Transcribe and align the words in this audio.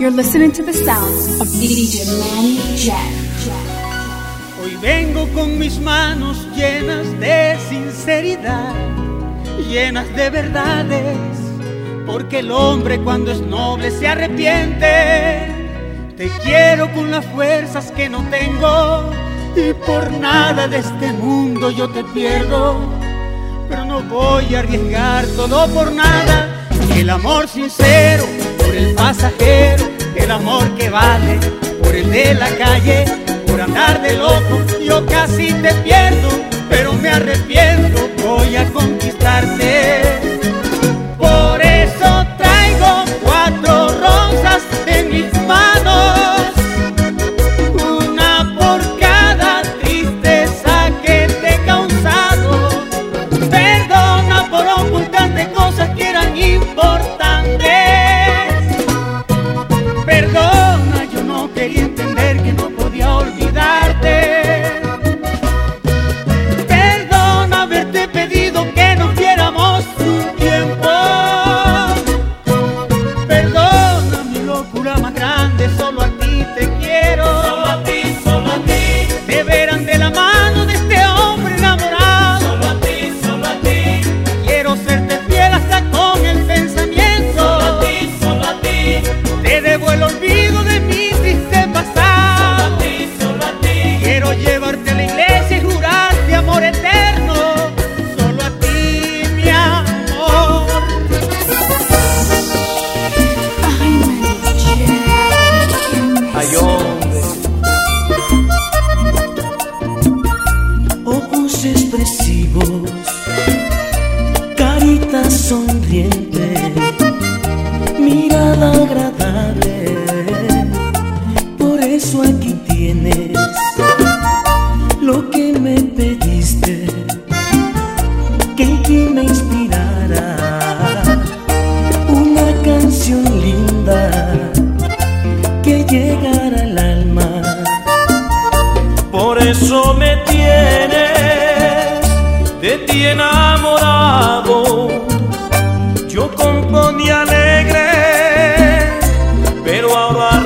You're 0.00 0.10
listening 0.10 0.50
to 0.52 0.62
the 0.62 0.72
sounds 0.72 1.42
of 1.42 1.48
DJ 1.60 2.06
Manny 2.18 2.74
Jack. 2.74 3.12
Hoy 4.62 4.74
vengo 4.80 5.28
con 5.34 5.58
mis 5.58 5.78
manos 5.78 6.38
llenas 6.56 7.20
de 7.20 7.58
sinceridad, 7.68 8.74
llenas 9.68 10.08
de 10.16 10.30
verdades, 10.30 11.18
porque 12.06 12.38
el 12.38 12.50
hombre 12.50 12.98
cuando 13.00 13.30
es 13.30 13.42
noble 13.42 13.90
se 13.90 14.08
arrepiente. 14.08 15.46
Te 16.16 16.30
quiero 16.42 16.90
con 16.94 17.10
las 17.10 17.26
fuerzas 17.26 17.92
que 17.92 18.08
no 18.08 18.24
tengo 18.30 19.10
y 19.54 19.74
por 19.84 20.10
nada 20.12 20.66
de 20.66 20.78
este 20.78 21.12
mundo 21.12 21.70
yo 21.70 21.90
te 21.90 22.04
pierdo, 22.04 22.78
pero 23.68 23.84
no 23.84 24.00
voy 24.04 24.54
a 24.54 24.60
arriesgar 24.60 25.26
todo 25.36 25.68
por 25.74 25.92
nada. 25.92 26.59
El 26.96 27.08
amor 27.10 27.48
sincero 27.48 28.24
por 28.58 28.74
el 28.74 28.94
pasajero, 28.94 29.88
el 30.14 30.30
amor 30.30 30.74
que 30.76 30.90
vale 30.90 31.38
por 31.82 31.94
el 31.94 32.10
de 32.10 32.34
la 32.34 32.48
calle, 32.56 33.04
por 33.46 33.60
andar 33.60 34.00
de 34.02 34.16
loco, 34.16 34.60
yo 34.84 35.04
casi 35.06 35.52
te 35.54 35.72
pierdo, 35.82 36.28
pero 36.68 36.92
me 36.92 37.08
arrepiento, 37.08 38.08
voy 38.22 38.56
a 38.56 38.64
conquistarte. 38.70 40.29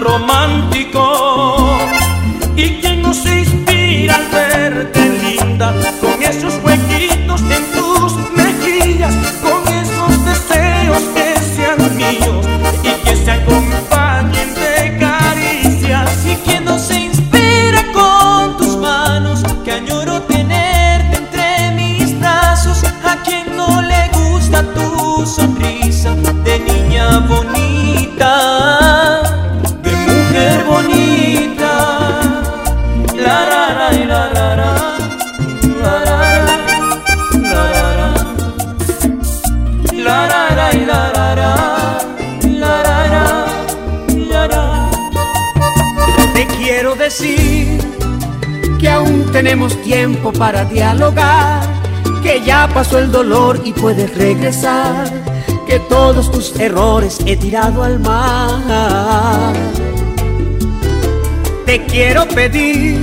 Romántico. 0.05 1.14
Tenemos 49.45 49.77
tiempo 49.83 50.33
para 50.33 50.65
dialogar, 50.65 51.69
que 52.23 52.41
ya 52.47 52.67
pasó 52.73 52.99
el 52.99 53.13
dolor 53.13 53.61
y 53.63 53.75
puedes 53.75 54.17
regresar, 54.17 55.07
que 55.67 55.79
todos 55.81 56.33
tus 56.33 56.59
errores 56.59 57.19
he 57.27 57.37
tirado 57.37 57.83
al 57.83 58.01
mar. 58.01 59.53
Te 61.67 61.85
quiero 61.85 62.27
pedir 62.27 62.99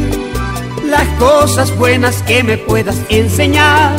las 0.83 1.07
cosas 1.19 1.77
buenas 1.77 2.23
que 2.23 2.41
me 2.41 2.57
puedas 2.57 2.97
enseñar, 3.09 3.95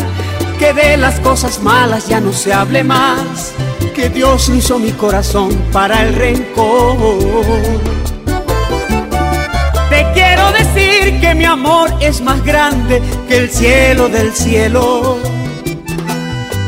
que 0.59 0.73
de 0.73 0.97
las 0.97 1.21
cosas 1.21 1.63
malas 1.63 2.09
ya 2.09 2.19
no 2.19 2.33
se 2.33 2.53
hable 2.53 2.83
más, 2.83 3.53
que 3.95 4.09
Dios 4.09 4.49
hizo 4.49 4.81
mi 4.81 4.91
corazón 4.91 5.57
para 5.71 6.03
el 6.03 6.17
rencor. 6.17 8.12
Decir 10.75 11.21
que 11.21 11.35
mi 11.35 11.45
amor 11.45 11.93
es 12.01 12.21
más 12.21 12.43
grande 12.45 13.03
que 13.29 13.37
el 13.37 13.51
cielo 13.51 14.09
del 14.09 14.33
cielo. 14.33 15.19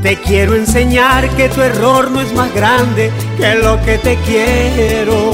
Te 0.03 0.17
quiero 0.21 0.55
enseñar 0.55 1.29
que 1.31 1.49
tu 1.49 1.63
error 1.63 2.11
no 2.11 2.21
es 2.21 2.33
más 2.35 2.53
grande 2.55 3.11
que 3.39 3.55
lo 3.55 3.81
que 3.83 3.97
te 3.99 4.17
quiero. 4.27 5.33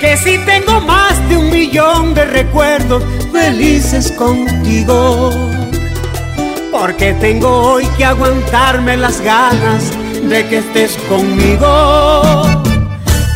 Que 0.00 0.16
si 0.16 0.38
tengo 0.38 0.80
más 0.80 1.28
de 1.28 1.36
un 1.36 1.50
millón 1.50 2.14
de 2.14 2.24
recuerdos 2.24 3.04
felices 3.30 4.10
contigo. 4.12 5.30
Porque 6.72 7.12
tengo 7.14 7.48
hoy 7.48 7.86
que 7.96 8.04
aguantarme 8.04 8.96
las 8.96 9.20
ganas 9.20 9.92
de 10.28 10.46
que 10.48 10.58
estés 10.58 10.96
conmigo. 11.08 12.42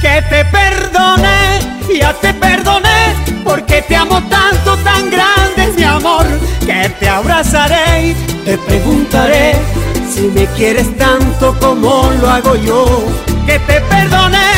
Que 0.00 0.22
te 0.28 0.44
perdone, 0.46 1.60
ya 2.00 2.12
te 2.14 2.34
perdoné, 2.34 3.33
porque 3.54 3.82
te 3.82 3.94
amo 3.94 4.20
tanto, 4.28 4.76
tan 4.78 5.10
grande 5.10 5.64
es 5.68 5.76
mi 5.76 5.84
amor, 5.84 6.26
que 6.66 6.88
te 6.98 7.08
abrazaré 7.08 8.16
te 8.44 8.58
preguntaré 8.58 9.52
si 10.12 10.22
me 10.22 10.44
quieres 10.56 10.88
tanto 10.98 11.56
como 11.60 12.10
lo 12.20 12.28
hago 12.28 12.56
yo. 12.56 12.84
Que 13.46 13.58
te 13.60 13.80
perdoné, 13.82 14.50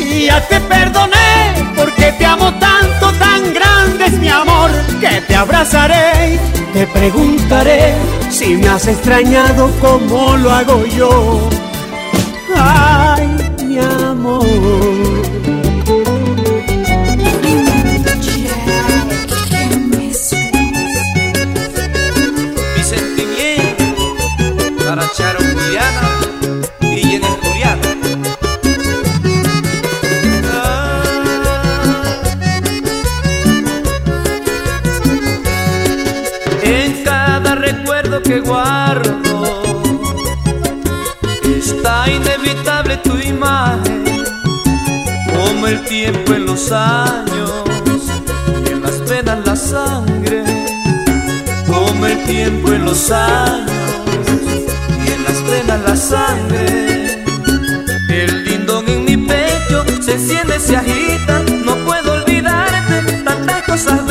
y 0.00 0.26
ya 0.26 0.40
te 0.48 0.60
perdoné, 0.60 1.72
porque 1.76 2.12
te 2.12 2.24
amo 2.24 2.50
tanto, 2.54 3.12
tan 3.18 3.52
grande 3.52 4.06
es 4.06 4.14
mi 4.14 4.28
amor, 4.28 4.70
que 4.98 5.20
te 5.28 5.36
abrazaré 5.36 6.38
te 6.72 6.86
preguntaré 6.86 7.94
si 8.30 8.56
me 8.56 8.68
has 8.68 8.86
extrañado 8.86 9.70
como 9.80 10.36
lo 10.38 10.50
hago 10.50 10.86
yo. 10.86 11.48
Ay, 12.56 13.28
mi 13.66 13.78
amor. 13.78 14.87
que 38.28 38.40
guardo. 38.40 39.62
Está 41.44 42.10
inevitable 42.10 42.98
tu 42.98 43.16
imagen, 43.16 44.04
como 45.34 45.66
el 45.66 45.82
tiempo 45.86 46.34
en 46.34 46.44
los 46.44 46.70
años, 46.70 47.52
y 48.66 48.72
en 48.72 48.82
las 48.82 48.98
venas 49.08 49.38
la 49.46 49.56
sangre, 49.56 50.44
como 51.66 52.04
el 52.04 52.22
tiempo 52.24 52.70
en 52.70 52.84
los 52.84 53.10
años, 53.10 53.70
y 55.06 55.10
en 55.10 55.24
las 55.24 55.42
venas 55.50 55.80
la 55.88 55.96
sangre. 55.96 57.24
El 58.10 58.44
lindón 58.44 58.86
en 58.88 59.04
mi 59.06 59.16
pecho 59.16 59.86
se 60.02 60.12
enciende, 60.12 60.60
se 60.60 60.76
agita, 60.76 61.42
no 61.64 61.76
puedo 61.86 62.12
olvidarte, 62.12 63.22
tantas 63.24 63.62
cosas 63.62 64.06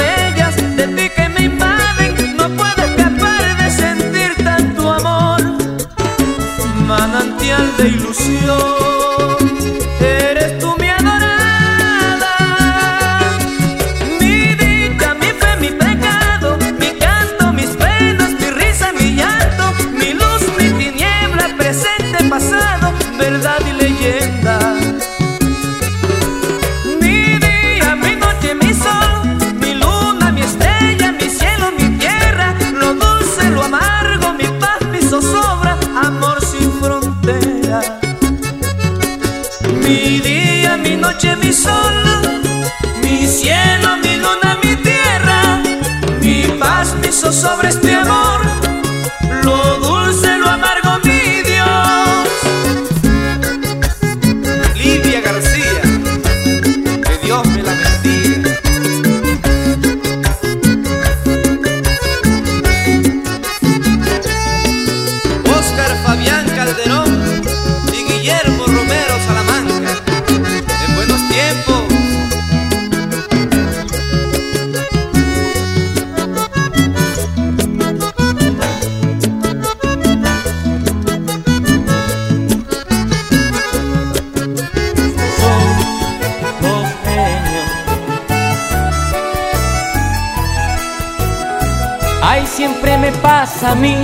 pasa 93.21 93.71
a 93.71 93.75
mí. 93.75 93.95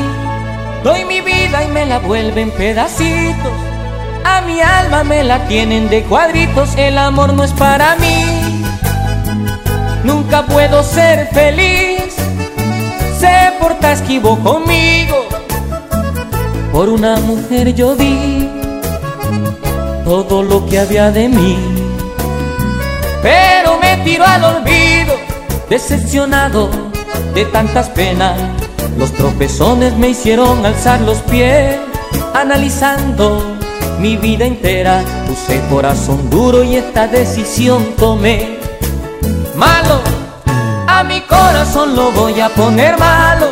Doy 0.84 1.06
mi 1.06 1.22
vida 1.22 1.64
y 1.64 1.68
me 1.68 1.86
la 1.86 2.00
vuelven 2.00 2.52
pedacitos. 2.52 3.52
A 4.26 4.42
mi 4.42 4.62
alma 4.62 5.04
me 5.04 5.24
la 5.24 5.48
tienen 5.48 5.90
de 5.90 6.04
cuadritos. 6.04 6.76
El 6.76 6.98
amor 6.98 7.34
no 7.34 7.44
es 7.44 7.52
para 7.52 7.96
mí. 7.96 8.64
Nunca 10.04 10.46
puedo 10.46 10.84
ser 10.84 11.30
feliz. 11.30 12.16
Se 13.20 13.54
porta 13.60 13.94
esquivo 13.94 14.38
conmigo. 14.40 15.26
Por 16.72 16.90
una 16.90 17.18
mujer 17.18 17.74
yo 17.74 17.96
di 17.96 18.50
todo 20.04 20.44
lo 20.44 20.66
que 20.66 20.80
había 20.80 21.12
de 21.12 21.30
mí. 21.30 21.58
Pero 23.22 23.78
me 23.80 23.98
tiro 24.04 24.26
al 24.26 24.44
olvido, 24.44 25.16
decepcionado 25.70 26.70
de 27.34 27.46
tantas 27.46 27.90
penas. 27.90 28.38
Los 28.98 29.12
tropezones 29.14 29.96
me 29.98 30.10
hicieron 30.10 30.66
alzar 30.66 31.02
los 31.02 31.20
pies, 31.20 31.78
analizando 32.34 33.58
mi 34.00 34.18
vida 34.18 34.46
entera. 34.46 35.04
Puse 35.28 35.62
corazón 35.70 36.30
duro 36.30 36.64
y 36.64 36.76
esta 36.76 37.08
decisión 37.08 37.96
tomé. 37.98 38.60
Malo, 39.56 40.02
a 40.88 41.04
mi 41.04 41.22
corazón 41.22 41.96
lo 41.96 42.12
voy 42.12 42.40
a 42.40 42.50
poner 42.50 42.98
malo. 42.98 43.48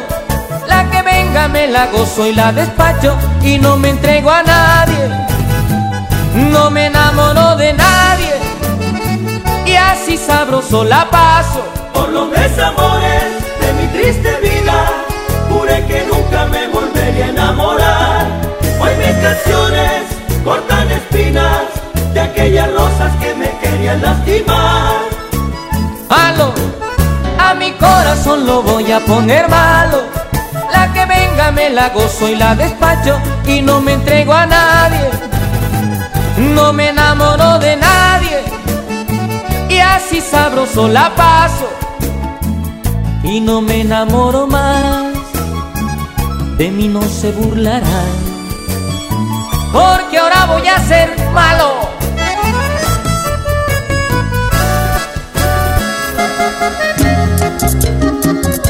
La 0.67 0.89
que 0.89 1.01
venga 1.01 1.47
me 1.47 1.67
la 1.67 1.87
gozo 1.87 2.25
y 2.27 2.33
la 2.33 2.51
despacho 2.51 3.15
y 3.43 3.57
no 3.57 3.77
me 3.77 3.89
entrego 3.89 4.29
a 4.29 4.43
nadie. 4.43 5.09
No 6.51 6.69
me 6.71 6.85
enamoro 6.85 7.55
de 7.55 7.73
nadie 7.73 8.33
y 9.65 9.75
así 9.75 10.17
sabroso 10.17 10.83
la 10.83 11.09
paso. 11.09 11.63
Por 11.93 12.09
los 12.09 12.31
desamores 12.31 13.23
de 13.59 13.73
mi 13.73 13.87
triste 13.87 14.37
vida, 14.41 15.00
querían 23.91 24.01
lastimar. 24.01 25.01
Malo, 26.09 26.53
a 27.39 27.53
mi 27.55 27.71
corazón 27.73 28.45
lo 28.45 28.61
voy 28.61 28.91
a 28.91 28.99
poner 29.01 29.47
malo. 29.49 30.03
La 30.71 30.91
que 30.93 31.05
venga 31.05 31.51
me 31.51 31.69
la 31.69 31.89
gozo 31.89 32.27
y 32.27 32.35
la 32.35 32.55
despacho 32.55 33.19
y 33.45 33.61
no 33.61 33.81
me 33.81 33.93
entrego 33.93 34.33
a 34.33 34.45
nadie. 34.45 35.09
No 36.55 36.73
me 36.73 36.89
enamoro 36.89 37.59
de 37.59 37.75
nadie 37.75 38.43
y 39.69 39.79
así 39.79 40.21
sabroso 40.21 40.87
la 40.87 41.13
paso 41.15 41.69
y 43.23 43.39
no 43.39 43.61
me 43.61 43.81
enamoro 43.81 44.47
más. 44.47 45.13
De 46.57 46.69
mí 46.69 46.87
no 46.87 47.01
se 47.01 47.31
burlarán 47.31 48.31
porque 49.73 50.17
ahora 50.17 50.45
voy 50.45 50.67
a 50.67 50.77
ser 50.87 51.15
malo. 51.33 52.00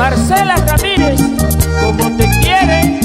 Marcela 0.01 0.55
Ramírez, 0.55 1.22
como 1.79 2.17
te 2.17 2.27
quiere. 2.41 3.00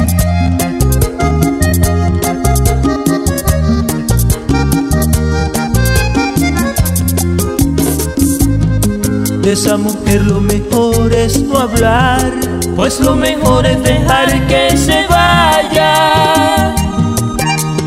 De 9.42 9.52
esa 9.52 9.76
mujer 9.76 10.22
lo 10.22 10.40
mejor 10.40 11.12
es 11.12 11.38
no 11.42 11.58
hablar, 11.58 12.32
pues 12.74 12.98
lo 13.00 13.14
mejor 13.14 13.66
es 13.66 13.82
dejar 13.82 14.46
que 14.46 14.74
se 14.74 15.06
vaya, 15.06 16.74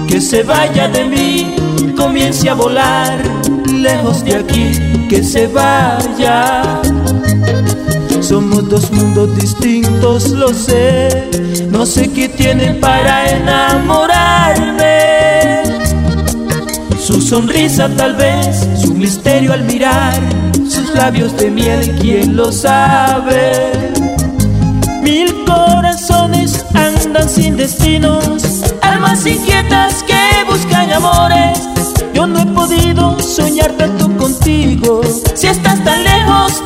que 0.08 0.22
se 0.22 0.44
vaya 0.44 0.88
de 0.88 1.06
mí, 1.06 1.56
comience 1.98 2.48
a 2.48 2.54
volar, 2.54 3.18
lejos 3.74 4.24
de 4.24 4.36
aquí, 4.36 5.08
que 5.10 5.24
se 5.24 5.48
vaya. 5.48 6.80
Somos 8.22 8.70
dos 8.70 8.92
mundos 8.92 9.36
distintos, 9.36 10.30
lo 10.32 10.54
sé, 10.54 11.30
no 11.72 11.86
sé 11.86 12.12
qué 12.12 12.28
tiene 12.30 12.74
para 12.76 13.30
enamorarme. 13.30 14.90
Su 17.00 17.22
sonrisa 17.22 17.90
tal 17.98 18.16
vez, 18.16 18.68
su 18.82 18.94
misterio 18.94 19.54
al 19.54 19.64
mirar, 19.64 20.14
sus 20.70 20.94
labios 20.94 21.36
de 21.38 21.50
miel, 21.50 21.96
quién 22.02 22.36
lo 22.36 22.52
sabe. 22.52 23.72
Mil 25.02 25.34
corazones 25.46 26.66
andan 26.76 27.28
sin 27.28 27.58
destinos, 27.58 28.44
almas 28.82 29.26
inquietas 29.26 30.04
que 30.04 30.44
buscan 30.46 30.92
amores. 30.92 31.60
Yo 32.14 32.28
no 32.28 32.42
he 32.42 32.46
podido 32.48 33.18
soñar 33.20 33.72
tanto 33.72 34.08
contigo, 34.18 35.02
si 35.34 35.48
estás 35.48 35.84
tan 35.84 36.04
lejos 36.04 36.62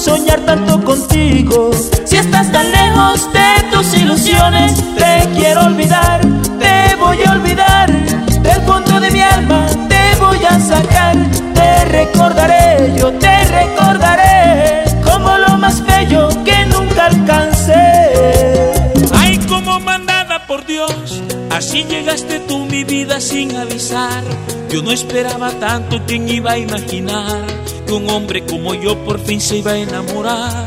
soñar 0.00 0.40
tanto 0.40 0.82
contigo, 0.82 1.70
si 2.04 2.16
estás 2.16 2.50
tan 2.50 2.70
lejos 2.72 3.30
de 3.32 3.70
tus 3.70 3.94
ilusiones. 3.94 4.74
Te 4.96 5.28
quiero 5.36 5.66
olvidar, 5.66 6.20
te 6.58 6.96
voy 6.96 7.18
a 7.26 7.32
olvidar, 7.32 7.90
del 7.90 8.62
fondo 8.62 8.98
de 8.98 9.10
mi 9.10 9.20
alma 9.20 9.66
te 9.88 10.16
voy 10.18 10.38
a 10.48 10.58
sacar. 10.58 11.16
Te 11.54 11.84
recordaré, 11.84 12.94
yo 12.96 13.12
te 13.12 13.44
recordaré, 13.44 14.84
como 15.04 15.36
lo 15.36 15.58
más 15.58 15.84
bello 15.84 16.28
que 16.44 16.64
nunca 16.66 17.06
alcancé. 17.06 18.72
Ay, 19.12 19.38
como 19.48 19.80
mandada 19.80 20.46
por 20.46 20.64
Dios, 20.64 21.22
Así 21.50 21.84
llegaste 21.84 22.40
tú 22.48 22.64
mi 22.66 22.84
vida 22.84 23.20
sin 23.20 23.54
avisar. 23.54 24.22
Yo 24.70 24.82
no 24.82 24.92
esperaba 24.92 25.50
tanto, 25.50 26.00
¿quién 26.06 26.26
iba 26.28 26.52
a 26.52 26.58
imaginar 26.58 27.44
un 27.90 28.08
hombre 28.10 28.44
como 28.44 28.74
yo 28.74 28.96
por 29.04 29.18
fin 29.20 29.40
se 29.40 29.58
iba 29.58 29.72
a 29.72 29.78
enamorar? 29.78 30.66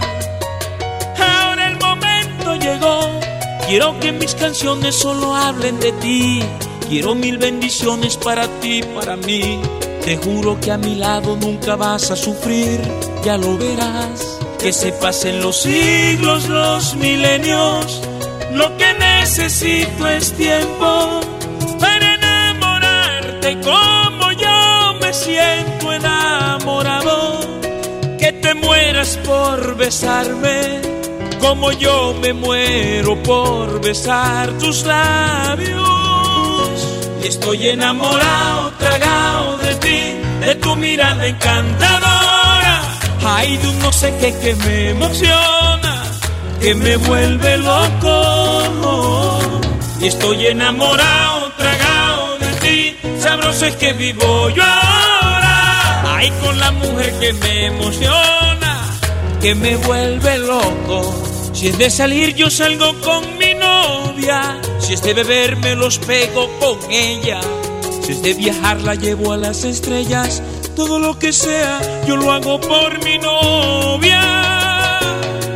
Ahora 1.19 1.69
el 1.69 1.77
momento 1.79 2.55
llegó, 2.55 3.19
quiero 3.67 3.99
que 3.99 4.11
mis 4.11 4.35
canciones 4.35 4.95
solo 4.95 5.35
hablen 5.35 5.79
de 5.79 5.91
ti. 5.93 6.41
Quiero 6.89 7.15
mil 7.15 7.37
bendiciones 7.37 8.17
para 8.17 8.47
ti, 8.59 8.83
para 8.95 9.15
mí. 9.15 9.59
Te 10.03 10.17
juro 10.17 10.59
que 10.59 10.71
a 10.71 10.77
mi 10.77 10.95
lado 10.95 11.35
nunca 11.37 11.75
vas 11.75 12.11
a 12.11 12.15
sufrir, 12.15 12.79
ya 13.23 13.37
lo 13.37 13.57
verás. 13.57 14.39
Que 14.59 14.73
se 14.73 14.91
pasen 14.91 15.41
los 15.41 15.61
siglos, 15.61 16.47
los 16.47 16.95
milenios, 16.95 18.01
lo 18.53 18.77
que 18.77 18.93
necesito 18.93 20.07
es 20.07 20.33
tiempo 20.33 21.21
para 21.79 22.15
enamorarte 22.15 23.57
como 23.61 24.31
yo 24.33 24.99
me 25.01 25.13
siento 25.13 25.62
por 29.25 29.75
besarme 29.75 30.81
como 31.39 31.71
yo 31.73 32.15
me 32.21 32.31
muero 32.31 33.21
por 33.21 33.81
besar 33.81 34.49
tus 34.59 34.85
labios. 34.85 36.69
Y 37.21 37.27
estoy 37.27 37.67
enamorado, 37.67 38.71
tragado 38.79 39.57
de 39.57 39.75
ti, 39.75 39.99
de 40.39 40.55
tu 40.55 40.75
mirada 40.77 41.27
encantadora. 41.27 42.81
Hay 43.25 43.57
de 43.57 43.67
un 43.67 43.79
no 43.79 43.91
sé 43.91 44.15
qué 44.21 44.33
que 44.39 44.55
me 44.55 44.91
emociona, 44.91 46.03
que 46.61 46.73
me 46.73 46.95
vuelve 46.95 47.57
loco. 47.57 49.39
Y 49.99 50.07
estoy 50.07 50.47
enamorado, 50.47 51.51
tragado 51.57 52.37
de 52.39 52.53
ti, 52.63 52.97
sabroso 53.19 53.65
es 53.65 53.75
que 53.75 53.91
vivo 53.93 54.49
yo 54.49 54.63
ahora. 54.63 56.15
Ay, 56.15 56.31
con 56.41 56.57
la 56.57 56.71
mujer 56.71 57.13
que 57.19 57.33
me 57.33 57.65
emociona, 57.67 58.42
que 59.43 59.53
me 59.55 59.75
vuelve 59.75 60.39
loco. 60.39 61.13
Si 61.51 61.67
es 61.67 61.77
de 61.77 61.89
salir, 61.89 62.33
yo 62.33 62.49
salgo 62.49 62.93
con 63.01 63.37
mi 63.37 63.53
novia. 63.53 64.61
Si 64.79 64.93
es 64.93 65.01
de 65.01 65.13
beber, 65.13 65.57
me 65.57 65.75
los 65.75 65.99
pego 65.99 66.49
con 66.61 66.79
ella. 66.89 67.41
Si 68.03 68.13
es 68.13 68.21
de 68.21 68.35
viajar, 68.35 68.79
la 68.81 68.95
llevo 68.95 69.33
a 69.33 69.37
las 69.37 69.65
estrellas. 69.65 70.41
Todo 70.77 70.97
lo 70.97 71.19
que 71.19 71.33
sea, 71.33 71.81
yo 72.07 72.15
lo 72.15 72.31
hago 72.31 72.61
por 72.61 73.03
mi 73.03 73.17
novia. 73.17 74.99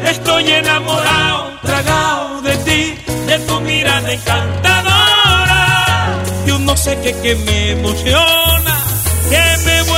Estoy 0.03 0.51
enamorado, 0.51 1.57
tragado 1.61 2.41
de 2.41 2.57
ti, 2.57 2.93
de 3.25 3.39
tu 3.39 3.61
mirada 3.61 4.11
encantadora. 4.11 6.23
Yo 6.45 6.59
no 6.59 6.75
sé 6.75 6.99
qué 7.01 7.13
que 7.21 7.35
me 7.35 7.71
emociona, 7.71 8.83
que 9.29 9.57
me 9.65 9.96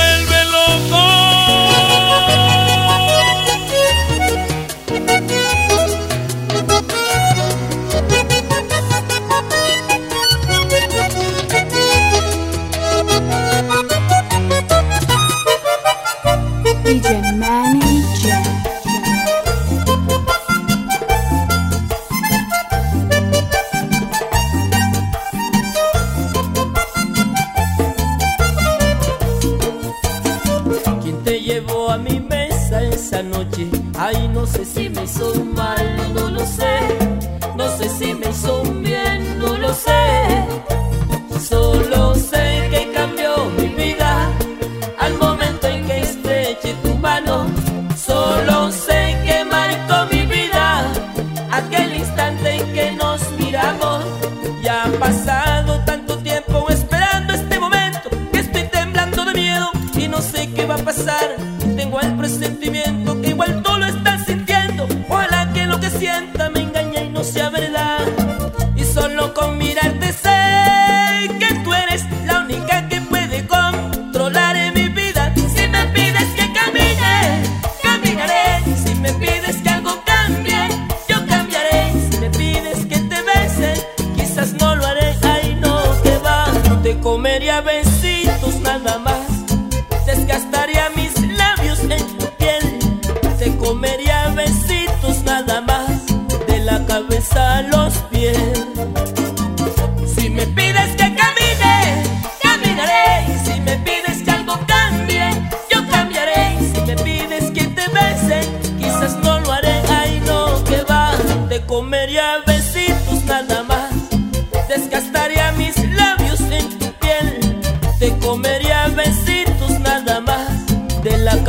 ¿Quién 31.70 31.78
te 31.78 31.78
llevó 31.78 31.90
a 31.90 31.98
mi 31.98 32.20
mesa 32.20 32.82
esa 32.82 33.22
noche? 33.22 33.68
Ay, 33.98 34.28
no 34.28 34.46
sé 34.46 34.64
si 34.64 34.88
me 34.88 35.04
hizo 35.04 35.32
va 60.70 60.76
a 60.76 60.84
pasar. 60.84 61.36
Tengo 61.76 62.00
el 62.00 62.16
presentimiento 62.16 63.20
que 63.20 63.30
igual 63.30 63.62
tú 63.62 63.76
lo 63.76 63.86
estás 63.86 64.24
sintiendo. 64.26 64.86
Ojalá 65.08 65.52
que 65.52 65.66
lo 65.66 65.80
que 65.80 65.90
sienta 65.90 66.48
me 66.50 66.60
engañe 66.60 67.06
y 67.06 67.08
no 67.08 67.24
sea 67.24 67.50
verdad. 67.50 67.99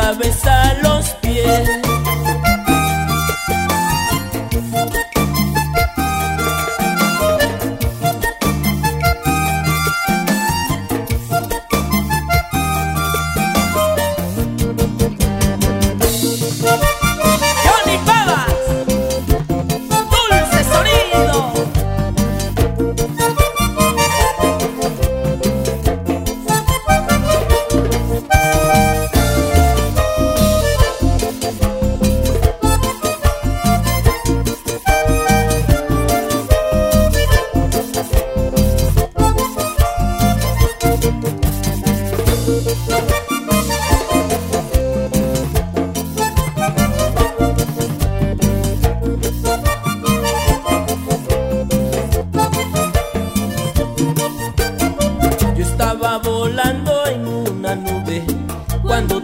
Cabeza 0.01 0.63
a 0.63 0.73
los 0.81 1.09
pies. 1.21 2.00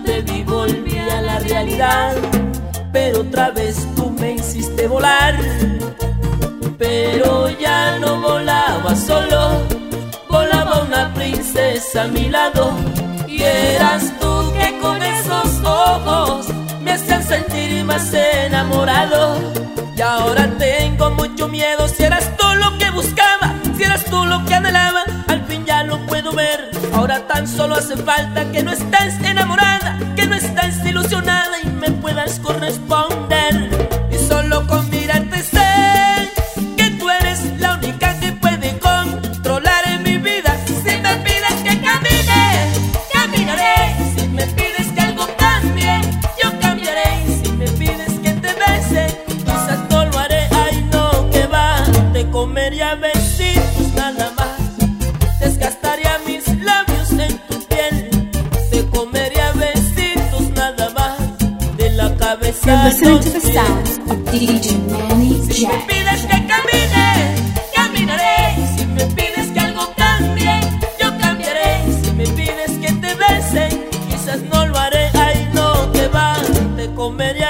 Te 0.06 0.22
vi 0.22 0.44
volví 0.44 0.98
a 0.98 1.22
la 1.22 1.40
realidad, 1.40 2.16
pero 2.92 3.22
otra 3.22 3.52
vez 3.52 3.88
tú 3.96 4.10
me 4.12 4.34
hiciste 4.34 4.88
volar. 4.88 5.36
Pero 6.78 7.50
ya 7.50 7.98
no 8.00 8.22
volaba 8.22 8.96
solo, 8.96 9.62
volaba 10.30 10.84
una 10.84 11.14
princesa 11.14 12.04
a 12.04 12.08
mi 12.08 12.30
lado. 12.30 12.72
Y 13.28 13.44
eras 13.44 14.14
tú 14.20 14.54
que 14.54 14.78
con 14.80 15.02
esos 15.02 15.62
ojos 15.64 16.48
me 16.82 16.92
hacían 16.94 17.24
sentir 17.24 17.84
más 17.84 18.14
enamorado. 18.14 19.38
Y 19.96 20.02
ahora 20.02 20.48
tengo 20.58 21.12
mucho 21.12 21.48
miedo 21.48 21.88
si 21.88 22.04
eras 22.04 22.36
tú 22.38 22.46
lo 22.56 22.78
que 22.78 22.90
buscaba, 22.92 23.56
si 23.76 23.84
eras 23.84 24.06
tú 24.06 24.26
lo 24.26 24.46
que 24.46 24.54
anhelaba 24.54 25.07
puedo 26.08 26.32
ver. 26.32 26.72
Ahora 26.94 27.28
tan 27.28 27.48
solo 27.48 27.76
hace 27.76 27.96
falta 27.98 28.52
que 28.52 28.64
no 28.64 28.72
estés 28.72 29.20
enamorada, 29.24 30.00
que 30.16 30.26
no 30.26 30.36
estés 30.36 30.84
ilusionada 30.86 31.60
y 31.62 31.68
me 31.68 31.92
puedas 31.92 32.40
corresponder. 32.40 33.77
Si 65.54 65.66
me 65.66 65.78
pides 65.88 66.22
que 66.24 66.46
camine, 66.46 67.36
caminaré. 67.74 68.68
Si 68.78 68.86
me 68.86 69.06
pides 69.06 69.50
que 69.54 69.60
algo 69.62 69.94
cambie, 69.96 70.60
yo 71.02 71.18
cambiaré. 71.20 71.86
Si 72.04 72.12
me 72.12 72.26
pides 72.26 72.72
que 72.82 72.92
te 72.92 73.16
besen, 73.16 73.90
quizás 74.10 74.42
no 74.52 74.66
lo 74.66 74.78
haré. 74.78 75.10
Ay, 75.14 75.50
no, 75.54 75.90
te 75.94 76.10
va, 76.10 76.36
te 76.76 76.94
comería. 76.94 77.47